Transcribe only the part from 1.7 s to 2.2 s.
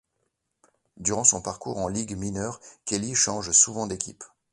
en ligues